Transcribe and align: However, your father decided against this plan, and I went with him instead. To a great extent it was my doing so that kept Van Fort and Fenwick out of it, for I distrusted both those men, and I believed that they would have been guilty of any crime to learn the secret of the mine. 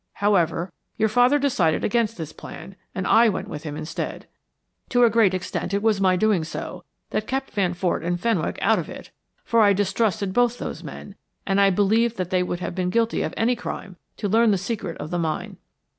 However, 0.13 0.73
your 0.97 1.09
father 1.09 1.37
decided 1.37 1.83
against 1.83 2.17
this 2.17 2.33
plan, 2.33 2.75
and 2.95 3.05
I 3.05 3.29
went 3.29 3.47
with 3.47 3.61
him 3.61 3.77
instead. 3.77 4.25
To 4.89 5.03
a 5.03 5.11
great 5.11 5.35
extent 5.35 5.75
it 5.75 5.83
was 5.83 6.01
my 6.01 6.15
doing 6.15 6.43
so 6.43 6.83
that 7.11 7.27
kept 7.27 7.51
Van 7.51 7.75
Fort 7.75 8.03
and 8.03 8.19
Fenwick 8.19 8.57
out 8.63 8.79
of 8.79 8.89
it, 8.89 9.11
for 9.43 9.61
I 9.61 9.73
distrusted 9.73 10.33
both 10.33 10.57
those 10.57 10.83
men, 10.83 11.13
and 11.45 11.61
I 11.61 11.69
believed 11.69 12.17
that 12.17 12.31
they 12.31 12.41
would 12.41 12.61
have 12.61 12.73
been 12.73 12.89
guilty 12.89 13.21
of 13.21 13.35
any 13.37 13.55
crime 13.55 13.95
to 14.17 14.27
learn 14.27 14.49
the 14.49 14.57
secret 14.57 14.97
of 14.97 15.11
the 15.11 15.19
mine. 15.19 15.57